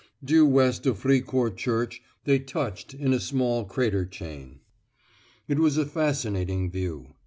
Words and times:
Due 0.25 0.47
west 0.47 0.87
of 0.87 0.97
Fricourt 0.97 1.57
church 1.57 2.01
they 2.23 2.39
touched 2.39 2.95
in 2.95 3.13
a 3.13 3.19
small 3.19 3.65
crater 3.65 4.03
chain. 4.03 4.59
It 5.47 5.59
was 5.59 5.77
a 5.77 5.85
fascinating 5.85 6.71
view. 6.71 7.13